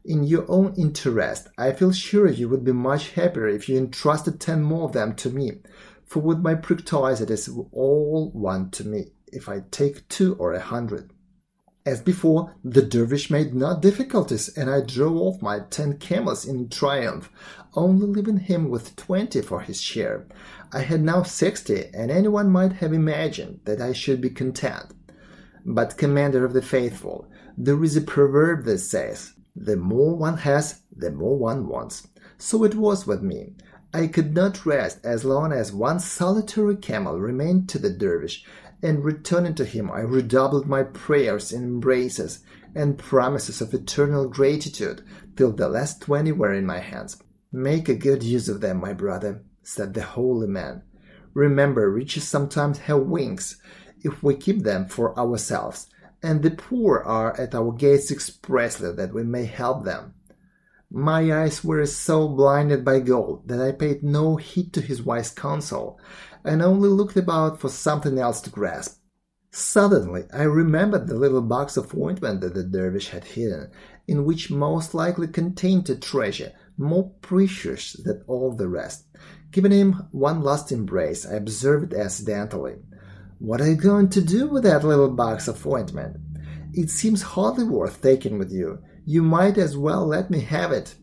In 0.06 0.24
your 0.24 0.46
own 0.48 0.74
interest, 0.78 1.50
I 1.58 1.74
feel 1.74 1.92
sure 1.92 2.30
you 2.30 2.48
would 2.50 2.64
be 2.64 2.72
much 2.72 3.12
happier 3.12 3.48
if 3.48 3.68
you 3.68 3.78
entrusted 3.78 4.40
ten 4.40 4.64
more 4.64 4.86
of 4.86 4.94
them 4.94 5.16
to 5.16 5.30
me, 5.30 5.60
for 6.06 6.22
with 6.22 6.40
my 6.40 6.54
eyes 6.54 7.22
it 7.22 7.30
is 7.30 7.50
all 7.72 8.32
one 8.34 8.72
to 8.72 8.88
me 8.88 9.12
if 9.28 9.50
I 9.50 9.64
take 9.70 10.08
two 10.08 10.36
or 10.36 10.54
a 10.54 10.60
hundred. 10.60 11.12
As 11.86 12.02
before, 12.02 12.54
the 12.64 12.82
dervish 12.82 13.30
made 13.30 13.54
no 13.54 13.80
difficulties, 13.80 14.50
and 14.58 14.70
I 14.70 14.82
drove 14.82 15.16
off 15.16 15.42
my 15.42 15.60
ten 15.70 15.98
camels 15.98 16.46
in 16.46 16.70
triumph, 16.70 17.30
only 17.78 18.08
leaving 18.08 18.40
him 18.40 18.70
with 18.70 18.96
twenty 18.98 19.42
for 19.42 19.62
his 19.62 19.80
share. 19.82 20.28
I 20.74 20.82
had 20.82 21.02
now 21.02 21.24
sixty, 21.24 21.86
and 21.94 22.12
anyone 22.12 22.50
might 22.50 22.74
have 22.74 22.92
imagined 22.92 23.62
that 23.64 23.80
I 23.80 23.94
should 23.94 24.20
be 24.20 24.30
content. 24.32 24.94
But, 25.64 25.98
Commander 25.98 26.44
of 26.44 26.54
the 26.54 26.62
Faithful, 26.62 27.30
there 27.58 27.82
is 27.84 27.96
a 27.96 28.02
proverb 28.02 28.66
that 28.66 28.80
says, 28.80 29.34
the 29.56 29.78
more 29.78 30.16
one 30.16 30.38
has, 30.38 30.82
the 30.96 31.12
more 31.12 31.38
one 31.38 31.68
wants. 31.68 32.08
So 32.38 32.64
it 32.64 32.76
was 32.76 33.08
with 33.08 33.22
me. 33.22 33.54
I 33.94 34.08
could 34.08 34.36
not 34.36 34.66
rest 34.66 35.00
as 35.04 35.26
long 35.26 35.52
as 35.52 35.72
one 35.72 36.00
solitary 36.00 36.76
camel 36.76 37.20
remained 37.20 37.70
to 37.70 37.80
the 37.80 37.90
dervish, 37.90 38.44
and 38.84 39.04
returning 39.04 39.56
to 39.56 39.66
him, 39.66 39.90
I 39.90 40.02
redoubled 40.02 40.68
my 40.68 40.84
prayers 40.84 41.52
and 41.52 41.64
embraces 41.64 42.44
and 42.76 42.98
promises 42.98 43.62
of 43.62 43.74
eternal 43.74 44.28
gratitude 44.30 45.04
till 45.36 45.52
the 45.52 45.68
last 45.68 46.02
twenty 46.02 46.32
were 46.32 46.54
in 46.54 46.66
my 46.66 46.80
hands. 46.80 47.18
Make 47.52 47.90
a 47.90 47.96
good 47.96 48.24
use 48.24 48.50
of 48.50 48.62
them, 48.62 48.80
my 48.80 48.94
brother, 48.94 49.44
said 49.64 49.94
the 49.94 50.04
holy 50.04 50.48
man. 50.48 50.84
Remember, 51.34 51.90
riches 51.90 52.28
sometimes 52.28 52.80
have 52.80 53.02
wings 53.02 53.62
if 54.02 54.22
we 54.22 54.36
keep 54.36 54.64
them 54.64 54.88
for 54.88 55.18
ourselves 55.18 55.88
and 56.24 56.42
the 56.42 56.52
poor 56.52 57.00
are 57.06 57.40
at 57.40 57.54
our 57.54 57.72
gates 57.72 58.12
expressly 58.12 58.92
that 58.92 59.14
we 59.14 59.24
may 59.24 59.46
help 59.46 59.86
them. 59.86 60.14
My 60.90 61.44
eyes 61.44 61.64
were 61.64 61.86
so 61.86 62.28
blinded 62.28 62.84
by 62.84 63.02
gold 63.02 63.48
that 63.48 63.62
I 63.62 63.72
paid 63.72 64.04
no 64.04 64.38
heed 64.38 64.74
to 64.74 64.82
his 64.82 65.02
wise 65.02 65.30
counsel, 65.30 66.00
and 66.44 66.62
only 66.62 66.90
looked 66.90 67.18
about 67.18 67.60
for 67.60 67.70
something 67.70 68.18
else 68.18 68.42
to 68.42 68.50
grasp. 68.50 69.00
Suddenly 69.52 70.26
I 70.34 70.44
remembered 70.44 71.08
the 71.08 71.16
little 71.16 71.42
box 71.42 71.78
of 71.78 71.96
ointment 71.96 72.42
that 72.42 72.54
the 72.54 72.64
dervish 72.64 73.10
had 73.10 73.26
hidden, 73.26 73.70
in 74.08 74.26
which 74.26 74.50
most 74.50 74.94
likely 74.94 75.28
contained 75.28 75.90
a 75.90 75.96
treasure 75.96 76.54
more 76.78 77.12
precious 77.22 77.94
than 77.94 78.24
all 78.28 78.54
the 78.54 78.68
rest. 78.68 79.06
Giving 79.52 79.72
him 79.72 80.08
one 80.12 80.42
last 80.42 80.72
embrace, 80.72 81.26
I 81.26 81.36
observed 81.36 81.94
accidentally. 81.94 82.76
What 83.40 83.62
are 83.62 83.70
you 83.70 83.76
going 83.76 84.10
to 84.10 84.22
do 84.22 84.48
with 84.48 84.64
that 84.64 84.84
little 84.84 85.10
box 85.10 85.48
of 85.48 85.66
ointment? 85.66 86.18
It 86.74 86.90
seems 86.90 87.22
hardly 87.22 87.64
worth 87.64 88.02
taking 88.02 88.38
with 88.38 88.52
you. 88.52 88.80
You 89.06 89.24
might 89.24 89.58
as 89.58 89.78
well 89.78 90.06
let 90.06 90.30
me 90.30 90.42
have 90.42 90.72
it. 90.72 90.96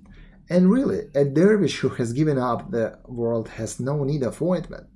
And 0.51 0.71
really, 0.71 1.09
a 1.15 1.25
dervish 1.25 1.79
who 1.79 1.89
has 1.91 2.13
given 2.13 2.39
up 2.39 2.71
the 2.71 2.99
world 3.07 3.49
has 3.51 3.81
no 3.81 4.05
need 4.05 4.23
of 4.23 4.43
ointment. 4.43 4.87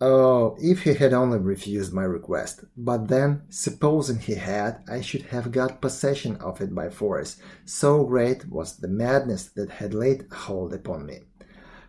Oh, 0.00 0.56
if 0.60 0.82
he 0.82 0.94
had 0.94 1.14
only 1.14 1.38
refused 1.38 1.92
my 1.92 2.02
request. 2.04 2.64
But 2.76 3.08
then, 3.08 3.42
supposing 3.48 4.18
he 4.18 4.34
had, 4.34 4.82
I 4.88 5.00
should 5.00 5.22
have 5.26 5.52
got 5.52 5.80
possession 5.80 6.36
of 6.36 6.60
it 6.60 6.74
by 6.74 6.90
force. 6.90 7.36
So 7.64 8.04
great 8.04 8.48
was 8.48 8.76
the 8.76 8.88
madness 8.88 9.46
that 9.56 9.70
had 9.70 9.94
laid 9.94 10.26
hold 10.30 10.74
upon 10.74 11.06
me. 11.06 11.20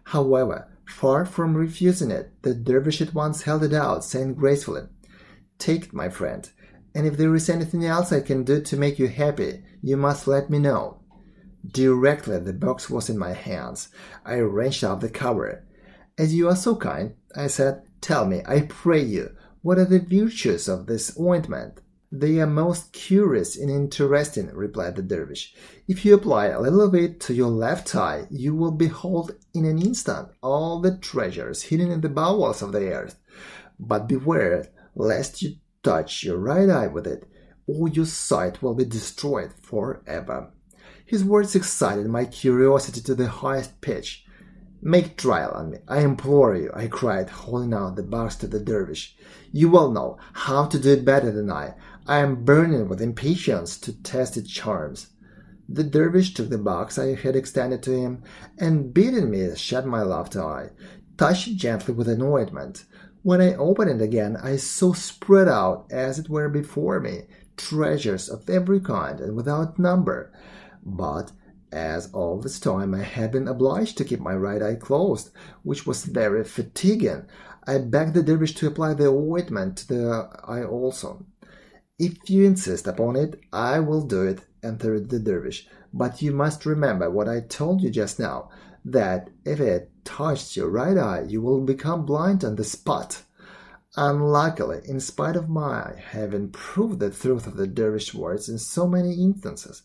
However, 0.03 0.69
Far 0.87 1.25
from 1.25 1.55
refusing 1.55 2.11
it, 2.11 2.31
the 2.41 2.55
dervish 2.55 3.01
at 3.01 3.13
once 3.13 3.43
held 3.43 3.63
it 3.63 3.73
out, 3.73 4.03
saying 4.03 4.35
gracefully, 4.35 4.83
Take 5.59 5.87
it, 5.87 5.93
my 5.93 6.09
friend, 6.09 6.49
and 6.95 7.05
if 7.05 7.17
there 7.17 7.35
is 7.35 7.49
anything 7.49 7.85
else 7.85 8.11
I 8.11 8.21
can 8.21 8.43
do 8.43 8.61
to 8.61 8.77
make 8.77 8.97
you 8.97 9.07
happy, 9.07 9.63
you 9.83 9.97
must 9.97 10.27
let 10.27 10.49
me 10.49 10.59
know. 10.59 11.01
Directly 11.69 12.39
the 12.39 12.53
box 12.53 12.89
was 12.89 13.09
in 13.09 13.17
my 13.17 13.33
hands, 13.33 13.89
I 14.25 14.39
wrenched 14.39 14.83
out 14.83 15.01
the 15.01 15.09
cover. 15.09 15.65
As 16.17 16.33
you 16.33 16.47
are 16.47 16.55
so 16.55 16.75
kind, 16.75 17.15
I 17.35 17.47
said, 17.47 17.83
tell 18.01 18.25
me, 18.25 18.41
I 18.47 18.61
pray 18.61 19.03
you, 19.03 19.35
what 19.61 19.77
are 19.77 19.85
the 19.85 19.99
virtues 19.99 20.67
of 20.67 20.85
this 20.85 21.17
ointment? 21.19 21.81
They 22.11 22.39
are 22.39 22.47
most 22.47 22.93
curious 22.93 23.57
and 23.57 23.69
interesting, 23.69 24.49
replied 24.53 24.95
the 24.95 25.01
dervish. 25.01 25.53
If 25.87 26.05
you 26.05 26.15
apply 26.15 26.47
a 26.47 26.61
little 26.61 26.81
of 26.81 26.95
it 26.95 27.19
to 27.21 27.33
your 27.33 27.49
left 27.49 27.93
eye, 27.95 28.27
you 28.29 28.55
will 28.55 28.71
behold 28.71 29.35
in 29.53 29.65
an 29.65 29.81
instant 29.81 30.29
all 30.41 30.79
the 30.79 30.97
treasures 30.97 31.63
hidden 31.63 31.91
in 31.91 31.99
the 31.99 32.09
bowels 32.09 32.61
of 32.61 32.71
the 32.71 32.93
earth. 32.93 33.19
But 33.77 34.07
beware 34.07 34.69
lest 34.95 35.41
you 35.41 35.55
touch 35.83 36.23
your 36.23 36.37
right 36.37 36.69
eye 36.69 36.87
with 36.87 37.05
it, 37.05 37.25
or 37.67 37.89
your 37.89 38.05
sight 38.05 38.63
will 38.63 38.73
be 38.73 38.85
destroyed 38.85 39.51
forever. 39.61 40.51
His 41.05 41.23
words 41.23 41.55
excited 41.55 42.07
my 42.07 42.25
curiosity 42.25 43.01
to 43.01 43.15
the 43.15 43.27
highest 43.27 43.81
pitch. 43.81 44.25
Make 44.81 45.17
trial 45.17 45.51
on 45.55 45.71
me, 45.71 45.77
I 45.87 46.01
implore 46.01 46.55
you, 46.55 46.69
I 46.73 46.87
cried, 46.87 47.29
holding 47.29 47.73
out 47.73 47.95
the 47.95 48.03
box 48.03 48.35
to 48.37 48.47
the 48.47 48.59
dervish. 48.59 49.17
You 49.51 49.69
will 49.69 49.91
know 49.91 50.17
how 50.33 50.65
to 50.67 50.79
do 50.79 50.93
it 50.93 51.03
better 51.03 51.31
than 51.31 51.51
I. 51.51 51.73
I 52.05 52.19
am 52.19 52.45
burning 52.45 52.87
with 52.87 53.01
impatience 53.01 53.77
to 53.79 54.01
test 54.03 54.37
its 54.37 54.51
charms. 54.51 55.07
The 55.67 55.83
dervish 55.83 56.33
took 56.33 56.49
the 56.49 56.57
box 56.57 56.97
I 56.97 57.15
had 57.15 57.35
extended 57.35 57.83
to 57.83 57.91
him, 57.91 58.23
and 58.57 58.93
bidding 58.93 59.31
me 59.31 59.55
shut 59.55 59.85
my 59.85 60.03
left 60.03 60.35
eye, 60.35 60.69
touched 61.17 61.47
it 61.47 61.55
gently 61.55 61.93
with 61.93 62.07
an 62.07 62.21
ointment. 62.21 62.85
When 63.23 63.41
I 63.41 63.55
opened 63.55 63.99
it 63.99 64.03
again, 64.03 64.37
I 64.37 64.55
saw 64.55 64.93
spread 64.93 65.49
out, 65.49 65.87
as 65.91 66.19
it 66.19 66.29
were 66.29 66.47
before 66.47 66.99
me, 66.99 67.23
treasures 67.57 68.29
of 68.29 68.49
every 68.49 68.79
kind 68.79 69.19
and 69.19 69.35
without 69.35 69.77
number. 69.77 70.31
But 70.85 71.31
as 71.71 72.11
all 72.13 72.39
this 72.39 72.59
time 72.59 72.93
I 72.93 73.03
had 73.03 73.31
been 73.31 73.47
obliged 73.47 73.97
to 73.97 74.05
keep 74.05 74.19
my 74.19 74.35
right 74.35 74.61
eye 74.61 74.75
closed, 74.75 75.31
which 75.63 75.85
was 75.85 76.05
very 76.05 76.43
fatiguing, 76.43 77.25
I 77.65 77.79
begged 77.79 78.13
the 78.13 78.23
dervish 78.23 78.55
to 78.55 78.67
apply 78.67 78.93
the 78.93 79.09
ointment 79.09 79.77
to 79.77 79.87
the 79.87 80.29
eye 80.45 80.63
also. 80.63 81.25
If 81.99 82.29
you 82.29 82.45
insist 82.45 82.87
upon 82.87 83.15
it, 83.15 83.41
I 83.51 83.79
will 83.79 84.01
do 84.01 84.23
it, 84.23 84.41
answered 84.63 85.09
the 85.09 85.19
dervish. 85.19 85.67
But 85.93 86.21
you 86.21 86.31
must 86.31 86.65
remember 86.65 87.09
what 87.09 87.27
I 87.27 87.41
told 87.41 87.81
you 87.81 87.89
just 87.89 88.19
now, 88.19 88.49
that 88.85 89.29
if 89.43 89.59
it 89.59 89.91
touches 90.05 90.55
your 90.55 90.69
right 90.69 90.97
eye, 90.97 91.25
you 91.27 91.41
will 91.41 91.61
become 91.61 92.05
blind 92.05 92.45
on 92.45 92.55
the 92.55 92.63
spot. 92.63 93.23
Unluckily, 93.99 94.81
in 94.85 94.99
spite 94.99 95.35
of 95.35 95.49
my 95.49 95.91
having 96.11 96.51
proved 96.51 96.99
the 96.99 97.09
truth 97.09 97.47
of 97.47 97.57
the 97.57 97.65
dervish 97.65 98.13
words 98.13 98.47
in 98.47 98.59
so 98.59 98.87
many 98.87 99.13
instances, 99.13 99.81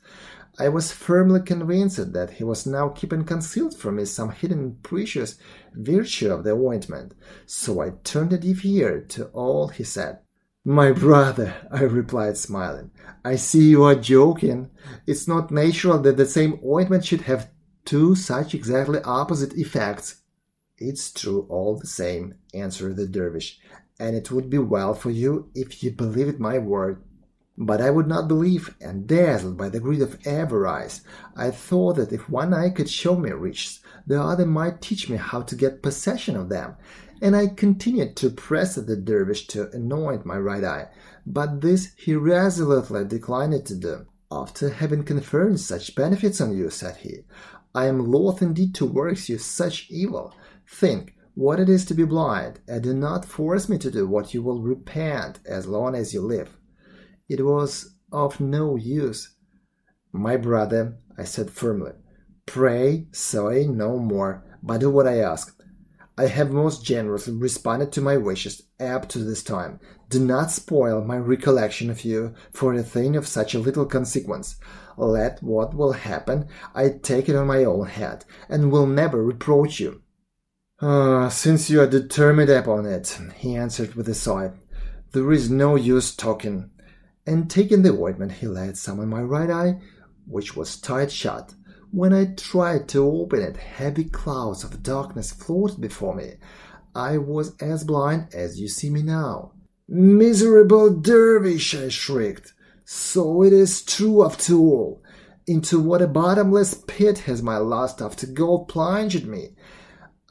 I 0.58 0.68
was 0.68 0.92
firmly 0.92 1.40
convinced 1.40 2.12
that 2.12 2.32
he 2.32 2.44
was 2.44 2.66
now 2.66 2.90
keeping 2.90 3.24
concealed 3.24 3.74
from 3.74 3.96
me 3.96 4.04
some 4.04 4.30
hidden 4.30 4.76
precious 4.82 5.38
virtue 5.72 6.30
of 6.30 6.44
the 6.44 6.52
ointment, 6.52 7.14
so 7.46 7.80
I 7.80 7.94
turned 8.04 8.34
a 8.34 8.38
deaf 8.38 8.62
ear 8.66 9.00
to 9.00 9.28
all 9.28 9.68
he 9.68 9.82
said. 9.82 10.18
My 10.62 10.92
brother, 10.92 11.54
I 11.70 11.82
replied, 11.84 12.36
smiling, 12.36 12.90
I 13.24 13.36
see 13.36 13.70
you 13.70 13.82
are 13.84 13.94
joking. 13.94 14.70
It's 15.06 15.26
not 15.26 15.50
natural 15.50 15.98
that 16.00 16.18
the 16.18 16.26
same 16.26 16.60
ointment 16.62 17.06
should 17.06 17.22
have 17.22 17.50
two 17.86 18.14
such 18.14 18.54
exactly 18.54 19.00
opposite 19.02 19.54
effects. 19.54 20.21
It's 20.84 21.12
true 21.12 21.46
all 21.48 21.76
the 21.76 21.86
same, 21.86 22.34
answered 22.52 22.96
the 22.96 23.06
dervish, 23.06 23.60
and 24.00 24.16
it 24.16 24.32
would 24.32 24.50
be 24.50 24.58
well 24.58 24.94
for 24.94 25.12
you 25.12 25.48
if 25.54 25.84
you 25.84 25.92
believed 25.92 26.40
my 26.40 26.58
word. 26.58 27.00
But 27.56 27.80
I 27.80 27.90
would 27.90 28.08
not 28.08 28.26
believe, 28.26 28.74
and 28.80 29.06
dazzled 29.06 29.56
by 29.56 29.68
the 29.68 29.78
greed 29.78 30.02
of 30.02 30.18
avarice, 30.26 31.02
I 31.36 31.52
thought 31.52 31.94
that 31.98 32.12
if 32.12 32.28
one 32.28 32.52
eye 32.52 32.70
could 32.70 32.90
show 32.90 33.14
me 33.14 33.30
riches, 33.30 33.78
the 34.08 34.20
other 34.20 34.44
might 34.44 34.80
teach 34.80 35.08
me 35.08 35.18
how 35.18 35.42
to 35.42 35.54
get 35.54 35.82
possession 35.82 36.34
of 36.34 36.48
them, 36.48 36.74
and 37.20 37.36
I 37.36 37.46
continued 37.46 38.16
to 38.16 38.30
press 38.30 38.74
the 38.74 38.96
dervish 38.96 39.46
to 39.48 39.70
anoint 39.70 40.26
my 40.26 40.36
right 40.36 40.64
eye, 40.64 40.88
but 41.24 41.60
this 41.60 41.92
he 41.94 42.16
resolutely 42.16 43.04
declined 43.04 43.64
to 43.66 43.76
do. 43.76 44.06
After 44.32 44.70
having 44.70 45.04
conferred 45.04 45.60
such 45.60 45.94
benefits 45.94 46.40
on 46.40 46.56
you, 46.56 46.70
said 46.70 46.96
he, 46.96 47.18
I 47.72 47.86
am 47.86 48.10
loth 48.10 48.42
indeed 48.42 48.74
to 48.76 48.84
work 48.84 49.28
you 49.28 49.38
such 49.38 49.86
evil. 49.88 50.34
Think 50.72 51.14
what 51.34 51.60
it 51.60 51.68
is 51.68 51.84
to 51.84 51.94
be 51.94 52.04
blind, 52.04 52.60
and 52.66 52.82
do 52.82 52.94
not 52.94 53.26
force 53.26 53.68
me 53.68 53.76
to 53.78 53.90
do 53.90 54.08
what 54.08 54.32
you 54.32 54.42
will 54.42 54.62
repent 54.62 55.38
as 55.46 55.66
long 55.66 55.94
as 55.94 56.14
you 56.14 56.22
live. 56.22 56.56
It 57.28 57.44
was 57.44 57.94
of 58.10 58.40
no 58.40 58.76
use. 58.76 59.36
My 60.12 60.36
brother, 60.36 60.96
I 61.16 61.24
said 61.24 61.50
firmly, 61.50 61.92
pray 62.46 63.06
say 63.12 63.66
no 63.66 63.98
more, 63.98 64.44
but 64.62 64.80
do 64.80 64.90
what 64.90 65.06
I 65.06 65.18
ask. 65.18 65.54
I 66.16 66.26
have 66.26 66.50
most 66.50 66.84
generously 66.84 67.34
responded 67.34 67.92
to 67.92 68.00
my 68.00 68.16
wishes 68.16 68.62
up 68.80 69.08
to 69.10 69.18
this 69.18 69.42
time. 69.42 69.78
Do 70.08 70.24
not 70.24 70.50
spoil 70.50 71.04
my 71.04 71.16
recollection 71.18 71.90
of 71.90 72.04
you 72.04 72.34
for 72.50 72.74
a 72.74 72.82
thing 72.82 73.14
of 73.14 73.26
such 73.26 73.54
a 73.54 73.58
little 73.58 73.86
consequence. 73.86 74.56
Let 74.96 75.42
what 75.42 75.74
will 75.74 75.92
happen, 75.92 76.48
I 76.74 76.90
take 76.90 77.28
it 77.28 77.36
on 77.36 77.46
my 77.46 77.64
own 77.64 77.86
head, 77.86 78.24
and 78.48 78.72
will 78.72 78.86
never 78.86 79.22
reproach 79.22 79.78
you. 79.80 80.01
Ah, 80.84 81.28
since 81.28 81.70
you 81.70 81.80
are 81.80 81.86
determined 81.86 82.50
upon 82.50 82.86
it, 82.86 83.16
he 83.36 83.54
answered 83.54 83.94
with 83.94 84.08
a 84.08 84.14
sigh, 84.14 84.50
there 85.12 85.30
is 85.30 85.48
no 85.48 85.76
use 85.76 86.12
talking 86.12 86.70
and 87.24 87.48
taking 87.48 87.82
the 87.82 87.92
ointment 87.92 88.32
he 88.32 88.48
laid 88.48 88.76
some 88.76 88.98
on 88.98 89.08
my 89.08 89.22
right 89.22 89.48
eye, 89.48 89.80
which 90.26 90.56
was 90.56 90.76
tight 90.80 91.12
shut. 91.12 91.54
When 91.92 92.12
I 92.12 92.34
tried 92.36 92.88
to 92.88 93.06
open 93.06 93.42
it, 93.42 93.56
heavy 93.58 94.02
clouds 94.02 94.64
of 94.64 94.82
darkness 94.82 95.30
floated 95.30 95.80
before 95.80 96.16
me. 96.16 96.32
I 96.96 97.16
was 97.16 97.54
as 97.60 97.84
blind 97.84 98.34
as 98.34 98.58
you 98.58 98.66
see 98.66 98.90
me 98.90 99.02
now. 99.02 99.52
Miserable 99.86 100.90
dervish! 100.90 101.76
I 101.76 101.90
shrieked. 101.90 102.54
So 102.84 103.44
it 103.44 103.52
is 103.52 103.82
true 103.82 104.24
after 104.24 104.54
all. 104.54 105.00
Into 105.46 105.78
what 105.78 106.02
a 106.02 106.08
bottomless 106.08 106.74
pit 106.74 107.18
has 107.18 107.40
my 107.40 107.58
lust 107.58 108.02
after 108.02 108.26
gold 108.26 108.66
plunged 108.66 109.28
me. 109.28 109.50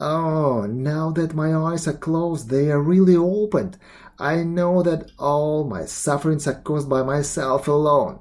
Oh, 0.04 0.66
now 0.66 1.12
that 1.12 1.32
my 1.32 1.54
eyes 1.54 1.86
are 1.86 1.92
closed, 1.92 2.50
they 2.50 2.72
are 2.72 2.82
really 2.82 3.14
opened. 3.14 3.78
I 4.18 4.42
know 4.42 4.82
that 4.82 5.12
all 5.16 5.62
my 5.62 5.84
sufferings 5.84 6.48
are 6.48 6.60
caused 6.60 6.90
by 6.90 7.04
myself 7.04 7.68
alone. 7.68 8.18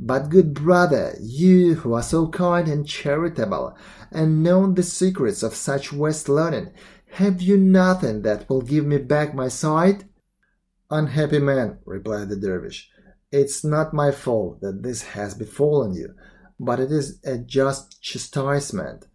But, 0.00 0.28
good 0.28 0.54
brother, 0.54 1.14
you 1.20 1.76
who 1.76 1.92
are 1.92 2.02
so 2.02 2.26
kind 2.26 2.66
and 2.66 2.84
charitable, 2.84 3.76
and 4.10 4.42
know 4.42 4.72
the 4.72 4.82
secrets 4.82 5.44
of 5.44 5.54
such 5.54 5.90
vast 5.90 6.28
learning, 6.28 6.72
have 7.12 7.40
you 7.40 7.56
nothing 7.56 8.22
that 8.22 8.50
will 8.50 8.62
give 8.62 8.84
me 8.84 8.98
back 8.98 9.32
my 9.32 9.46
sight? 9.46 10.06
Unhappy 10.90 11.38
man, 11.38 11.78
replied 11.84 12.30
the 12.30 12.34
dervish, 12.34 12.90
it's 13.30 13.62
not 13.62 13.94
my 13.94 14.10
fault 14.10 14.60
that 14.62 14.82
this 14.82 15.02
has 15.02 15.34
befallen 15.34 15.94
you, 15.94 16.12
but 16.58 16.80
it 16.80 16.90
is 16.90 17.20
a 17.24 17.38
just 17.38 18.02
chastisement. 18.02 19.06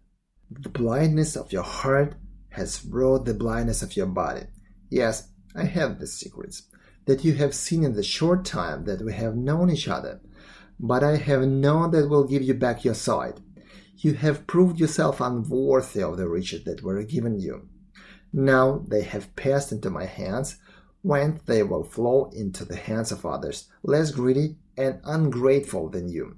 The 0.50 0.68
blindness 0.68 1.36
of 1.36 1.52
your 1.52 1.64
heart 1.64 2.14
has 2.50 2.78
brought 2.78 3.24
the 3.24 3.34
blindness 3.34 3.82
of 3.82 3.96
your 3.96 4.06
body. 4.06 4.42
Yes, 4.88 5.28
I 5.54 5.64
have 5.64 5.98
the 5.98 6.06
secrets 6.06 6.62
that 7.06 7.24
you 7.24 7.34
have 7.34 7.54
seen 7.54 7.82
in 7.82 7.94
the 7.94 8.02
short 8.02 8.44
time 8.44 8.84
that 8.84 9.04
we 9.04 9.12
have 9.14 9.36
known 9.36 9.70
each 9.70 9.88
other, 9.88 10.20
but 10.78 11.02
I 11.02 11.16
have 11.16 11.42
none 11.42 11.90
that 11.90 12.08
will 12.08 12.24
give 12.24 12.42
you 12.42 12.54
back 12.54 12.84
your 12.84 12.94
sight. 12.94 13.40
You 13.96 14.14
have 14.14 14.46
proved 14.46 14.78
yourself 14.78 15.20
unworthy 15.20 16.02
of 16.02 16.16
the 16.16 16.28
riches 16.28 16.64
that 16.64 16.82
were 16.82 17.02
given 17.02 17.40
you. 17.40 17.68
Now 18.32 18.84
they 18.86 19.02
have 19.02 19.34
passed 19.34 19.72
into 19.72 19.90
my 19.90 20.04
hands, 20.04 20.58
when 21.02 21.40
they 21.46 21.62
will 21.62 21.84
flow 21.84 22.30
into 22.32 22.64
the 22.64 22.76
hands 22.76 23.12
of 23.12 23.24
others, 23.24 23.68
less 23.82 24.10
greedy 24.10 24.56
and 24.76 25.00
ungrateful 25.04 25.88
than 25.88 26.08
you. 26.08 26.36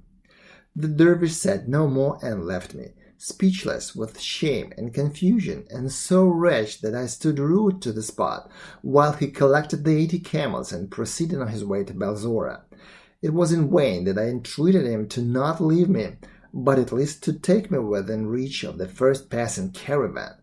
The 0.76 0.88
dervish 0.88 1.34
said 1.34 1.68
no 1.68 1.88
more 1.88 2.18
and 2.22 2.44
left 2.44 2.74
me, 2.74 2.92
speechless 3.18 3.94
with 3.94 4.20
shame 4.20 4.72
and 4.78 4.94
confusion, 4.94 5.66
and 5.70 5.92
so 5.92 6.24
wretched 6.24 6.80
that 6.82 6.94
I 6.94 7.06
stood 7.06 7.38
rooted 7.38 7.82
to 7.82 7.92
the 7.92 8.02
spot, 8.02 8.50
while 8.80 9.12
he 9.12 9.28
collected 9.28 9.84
the 9.84 9.96
eighty 9.96 10.20
camels 10.20 10.72
and 10.72 10.90
proceeded 10.90 11.40
on 11.40 11.48
his 11.48 11.64
way 11.64 11.84
to 11.84 11.92
Balsora. 11.92 12.62
It 13.20 13.34
was 13.34 13.52
in 13.52 13.74
vain 13.74 14.04
that 14.04 14.16
I 14.16 14.28
entreated 14.28 14.86
him 14.86 15.08
to 15.08 15.20
not 15.20 15.60
leave 15.60 15.88
me, 15.88 16.16
but 16.54 16.78
at 16.78 16.92
least 16.92 17.24
to 17.24 17.32
take 17.32 17.70
me 17.70 17.78
within 17.78 18.28
reach 18.28 18.62
of 18.62 18.78
the 18.78 18.86
first 18.86 19.28
passing 19.28 19.72
caravan. 19.72 20.34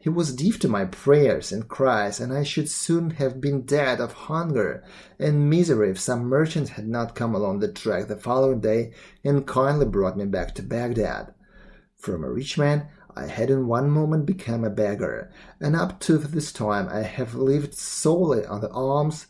He 0.00 0.10
was 0.10 0.34
deaf 0.34 0.58
to 0.60 0.68
my 0.68 0.84
prayers 0.84 1.50
and 1.50 1.66
cries, 1.66 2.20
and 2.20 2.32
I 2.32 2.44
should 2.44 2.70
soon 2.70 3.10
have 3.10 3.40
been 3.40 3.62
dead 3.62 4.00
of 4.00 4.12
hunger 4.12 4.84
and 5.18 5.50
misery 5.50 5.90
if 5.90 5.98
some 5.98 6.26
merchant 6.26 6.68
had 6.68 6.86
not 6.86 7.16
come 7.16 7.34
along 7.34 7.58
the 7.58 7.72
track 7.72 8.06
the 8.06 8.16
following 8.16 8.60
day 8.60 8.92
and 9.24 9.46
kindly 9.46 9.86
brought 9.86 10.16
me 10.16 10.26
back 10.26 10.54
to 10.54 10.62
Baghdad. 10.62 11.34
From 11.98 12.22
a 12.22 12.30
rich 12.30 12.56
man, 12.56 12.88
I 13.16 13.26
had 13.26 13.50
in 13.50 13.66
one 13.66 13.90
moment 13.90 14.24
become 14.24 14.62
a 14.62 14.70
beggar, 14.70 15.32
and 15.60 15.74
up 15.74 15.98
to 16.00 16.16
this 16.18 16.52
time 16.52 16.88
I 16.88 17.00
have 17.00 17.34
lived 17.34 17.74
solely 17.74 18.46
on 18.46 18.60
the 18.60 18.70
alms 18.70 19.26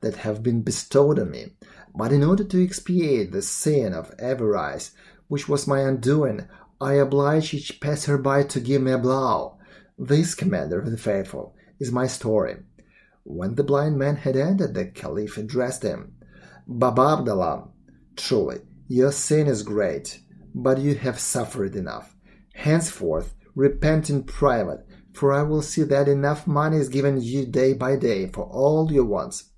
that 0.00 0.16
have 0.16 0.42
been 0.42 0.62
bestowed 0.62 1.18
on 1.18 1.32
me. 1.32 1.56
But 1.94 2.12
in 2.12 2.22
order 2.22 2.44
to 2.44 2.64
expiate 2.64 3.32
the 3.32 3.42
sin 3.42 3.92
of 3.92 4.14
avarice, 4.20 4.92
which 5.26 5.48
was 5.48 5.66
my 5.66 5.80
undoing, 5.80 6.46
I 6.80 6.94
oblige 6.94 7.52
each 7.52 7.80
passer-by 7.80 8.44
to 8.44 8.60
give 8.60 8.82
me 8.82 8.92
a 8.92 8.98
blow. 8.98 9.58
This, 9.98 10.34
commander 10.34 10.80
of 10.80 10.90
the 10.90 10.96
faithful, 10.96 11.56
is 11.80 11.90
my 11.90 12.06
story. 12.06 12.56
When 13.24 13.56
the 13.56 13.64
blind 13.64 13.98
man 13.98 14.16
had 14.16 14.36
ended, 14.36 14.74
the 14.74 14.86
caliph 14.86 15.36
addressed 15.36 15.82
him. 15.82 16.14
Baba 16.66 17.18
Abdallah, 17.18 17.68
truly, 18.16 18.60
your 18.88 19.10
sin 19.10 19.48
is 19.48 19.62
great, 19.62 20.21
but 20.54 20.78
you 20.78 20.94
have 20.94 21.18
suffered 21.18 21.76
enough. 21.76 22.14
Henceforth, 22.54 23.34
repent 23.54 24.10
in 24.10 24.24
private, 24.24 24.86
for 25.12 25.32
I 25.32 25.42
will 25.42 25.62
see 25.62 25.82
that 25.82 26.08
enough 26.08 26.46
money 26.46 26.78
is 26.78 26.88
given 26.88 27.20
you 27.20 27.46
day 27.46 27.74
by 27.74 27.96
day 27.96 28.28
for 28.28 28.44
all 28.44 28.90
your 28.90 29.04
wants. 29.04 29.50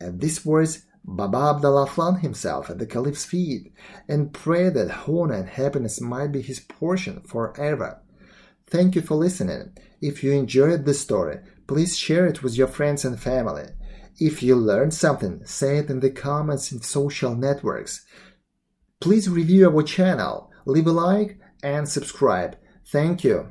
At 0.00 0.20
these 0.20 0.44
words, 0.44 0.86
Baba 1.04 1.54
Abdallah 1.56 1.86
flung 1.86 2.20
himself 2.20 2.68
at 2.68 2.78
the 2.78 2.86
Caliph's 2.86 3.24
feet 3.24 3.72
and 4.08 4.32
prayed 4.32 4.74
that 4.74 5.08
honor 5.08 5.34
and 5.34 5.48
happiness 5.48 6.00
might 6.00 6.32
be 6.32 6.42
his 6.42 6.60
portion 6.60 7.22
forever. 7.22 8.02
Thank 8.66 8.94
you 8.94 9.00
for 9.00 9.14
listening. 9.14 9.72
If 10.02 10.22
you 10.22 10.32
enjoyed 10.32 10.84
this 10.84 11.00
story, 11.00 11.38
please 11.66 11.96
share 11.96 12.26
it 12.26 12.42
with 12.42 12.56
your 12.56 12.68
friends 12.68 13.04
and 13.04 13.18
family. 13.18 13.68
If 14.20 14.42
you 14.42 14.56
learned 14.56 14.92
something, 14.92 15.44
say 15.46 15.78
it 15.78 15.88
in 15.88 16.00
the 16.00 16.10
comments 16.10 16.72
in 16.72 16.82
social 16.82 17.34
networks. 17.34 18.04
Please 19.00 19.28
review 19.28 19.70
our 19.70 19.82
channel, 19.84 20.50
leave 20.66 20.88
a 20.88 20.92
like, 20.92 21.38
and 21.62 21.88
subscribe. 21.88 22.56
Thank 22.84 23.22
you. 23.22 23.46